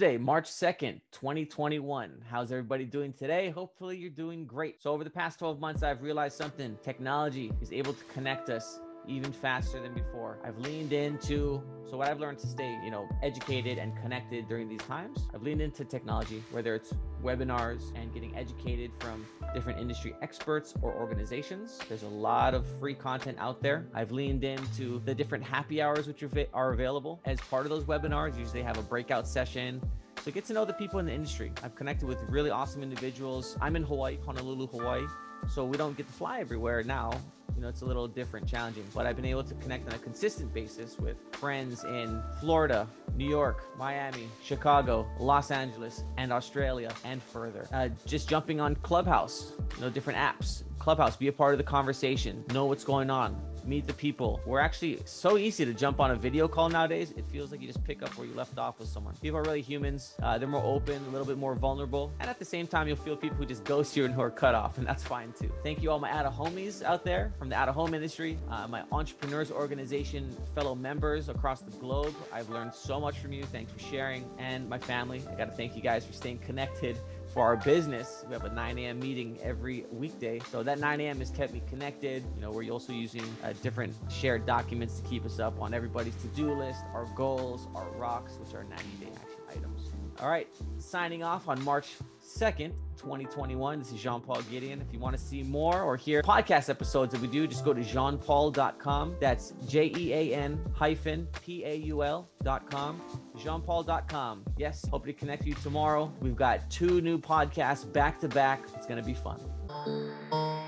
[0.00, 2.24] Tuesday, March 2nd, 2021.
[2.30, 3.50] How's everybody doing today?
[3.50, 4.80] Hopefully, you're doing great.
[4.82, 8.80] So, over the past 12 months, I've realized something technology is able to connect us
[9.06, 10.38] even faster than before.
[10.44, 14.68] I've leaned into so what I've learned to stay, you know, educated and connected during
[14.68, 15.26] these times.
[15.34, 20.94] I've leaned into technology, whether it's webinars and getting educated from different industry experts or
[20.94, 21.80] organizations.
[21.88, 23.88] There's a lot of free content out there.
[23.92, 26.22] I've leaned into the different happy hours which
[26.54, 28.38] are available as part of those webinars.
[28.38, 29.80] Usually have a breakout session
[30.22, 31.50] so get to know the people in the industry.
[31.64, 33.56] I've connected with really awesome individuals.
[33.62, 35.06] I'm in Hawaii, Honolulu, Hawaii.
[35.48, 37.12] So we don't get to fly everywhere now
[37.56, 38.84] you know, it's a little different, challenging.
[38.94, 42.86] But I've been able to connect on a consistent basis with friends in Florida,
[43.16, 47.66] New York, Miami, Chicago, Los Angeles, and Australia, and further.
[47.72, 50.62] Uh, just jumping on Clubhouse, you know, different apps.
[50.80, 54.40] Clubhouse, be a part of the conversation, know what's going on meet the people.
[54.46, 57.12] We're actually so easy to jump on a video call nowadays.
[57.16, 59.14] It feels like you just pick up where you left off with someone.
[59.22, 60.14] People are really humans.
[60.22, 62.12] Uh, they're more open, a little bit more vulnerable.
[62.20, 64.30] And at the same time, you'll feel people who just ghost you and who are
[64.30, 65.52] cut off, and that's fine too.
[65.62, 68.38] Thank you all my out of homies out there from the out of home industry,
[68.50, 72.14] uh, my entrepreneurs organization fellow members across the globe.
[72.32, 73.44] I've learned so much from you.
[73.44, 74.28] Thanks for sharing.
[74.38, 76.96] And my family, I got to thank you guys for staying connected
[77.32, 78.98] for our business, we have a 9 a.m.
[78.98, 80.40] meeting every weekday.
[80.50, 81.18] So that 9 a.m.
[81.20, 82.24] has kept me connected.
[82.34, 86.16] You know, we're also using uh, different shared documents to keep us up on everybody's
[86.16, 89.92] to-do list, our goals, our rocks, which are 90-day action items.
[90.20, 91.96] All right, signing off on March
[92.38, 93.78] 2nd, 2021.
[93.78, 94.80] This is Jean Paul Gedeon.
[94.80, 97.72] If you want to see more or hear podcast episodes that we do, just go
[97.72, 99.16] to jeanpaul.com.
[99.20, 103.02] That's J E A N hyphen P A U L.com.
[103.36, 104.44] JeanPaul.com.
[104.56, 106.12] Yes, hope to connect you tomorrow.
[106.20, 108.62] We've got two new podcasts back to back.
[108.76, 110.59] It's going to be fun.